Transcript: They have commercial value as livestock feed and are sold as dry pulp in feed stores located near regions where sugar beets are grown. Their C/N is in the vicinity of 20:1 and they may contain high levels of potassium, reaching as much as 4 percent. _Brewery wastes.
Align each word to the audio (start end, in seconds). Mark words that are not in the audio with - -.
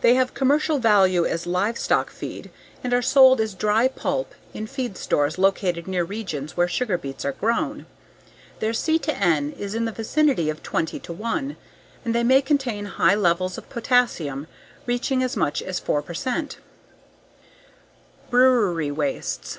They 0.00 0.14
have 0.14 0.32
commercial 0.32 0.78
value 0.78 1.26
as 1.26 1.44
livestock 1.44 2.10
feed 2.12 2.50
and 2.84 2.94
are 2.94 3.02
sold 3.02 3.40
as 3.40 3.52
dry 3.52 3.88
pulp 3.88 4.32
in 4.54 4.68
feed 4.68 4.96
stores 4.96 5.38
located 5.38 5.88
near 5.88 6.04
regions 6.04 6.56
where 6.56 6.68
sugar 6.68 6.96
beets 6.96 7.24
are 7.24 7.32
grown. 7.32 7.86
Their 8.60 8.74
C/N 8.74 9.50
is 9.58 9.74
in 9.74 9.84
the 9.84 9.90
vicinity 9.90 10.48
of 10.50 10.62
20:1 10.62 11.56
and 12.04 12.14
they 12.14 12.22
may 12.22 12.40
contain 12.42 12.84
high 12.84 13.16
levels 13.16 13.58
of 13.58 13.68
potassium, 13.68 14.46
reaching 14.86 15.20
as 15.20 15.36
much 15.36 15.60
as 15.60 15.80
4 15.80 16.00
percent. 16.00 16.58
_Brewery 18.30 18.94
wastes. 18.94 19.58